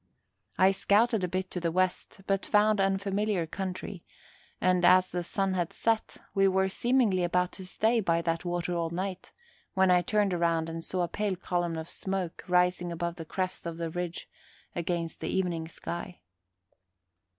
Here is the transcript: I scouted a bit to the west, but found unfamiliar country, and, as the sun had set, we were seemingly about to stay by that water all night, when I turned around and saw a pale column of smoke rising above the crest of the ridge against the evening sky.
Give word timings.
I 0.57 0.71
scouted 0.71 1.23
a 1.23 1.27
bit 1.27 1.51
to 1.51 1.59
the 1.59 1.71
west, 1.71 2.21
but 2.25 2.43
found 2.43 2.81
unfamiliar 2.81 3.45
country, 3.45 4.03
and, 4.59 4.83
as 4.83 5.11
the 5.11 5.21
sun 5.21 5.53
had 5.53 5.71
set, 5.71 6.17
we 6.33 6.47
were 6.47 6.69
seemingly 6.69 7.23
about 7.23 7.51
to 7.51 7.65
stay 7.67 7.99
by 7.99 8.23
that 8.23 8.43
water 8.43 8.73
all 8.75 8.89
night, 8.89 9.31
when 9.75 9.91
I 9.91 10.01
turned 10.01 10.33
around 10.33 10.69
and 10.69 10.83
saw 10.83 11.03
a 11.03 11.07
pale 11.07 11.35
column 11.35 11.77
of 11.77 11.87
smoke 11.87 12.43
rising 12.47 12.91
above 12.91 13.17
the 13.17 13.25
crest 13.25 13.67
of 13.67 13.77
the 13.77 13.91
ridge 13.91 14.27
against 14.75 15.19
the 15.19 15.29
evening 15.29 15.67
sky. 15.67 16.21